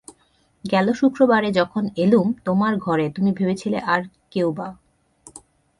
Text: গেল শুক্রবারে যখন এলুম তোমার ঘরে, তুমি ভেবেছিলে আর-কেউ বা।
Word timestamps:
গেল 0.65 0.87
শুক্রবারে 0.93 1.51
যখন 1.51 1.83
এলুম 1.95 2.33
তোমার 2.45 2.73
ঘরে, 2.77 3.05
তুমি 3.09 3.31
ভেবেছিলে 3.31 3.79
আর-কেউ 3.85 4.47
বা। 4.51 4.67